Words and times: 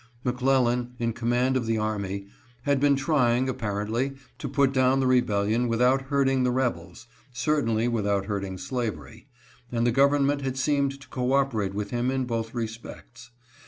McClellan, 0.23 0.95
in 0.97 1.13
command 1.13 1.55
of 1.55 1.67
the 1.67 1.77
army, 1.77 2.25
had 2.63 2.79
been 2.79 2.95
trying, 2.95 3.47
apparently, 3.47 4.13
to 4.39 4.49
put 4.49 4.73
down 4.73 4.99
the 4.99 5.05
rebel 5.05 5.43
lion 5.45 5.67
without 5.67 6.01
hurting 6.07 6.41
the 6.41 6.49
rebels, 6.49 7.05
certainly 7.31 7.87
without 7.87 8.25
hurting 8.25 8.57
slavery, 8.57 9.27
and 9.71 9.85
the 9.85 9.91
government 9.91 10.41
had 10.41 10.57
seemed 10.57 10.99
to 11.01 11.07
cooperate 11.09 11.75
with 11.75 11.91
him 11.91 12.09
in 12.09 12.25
both 12.25 12.55
respects. 12.55 13.29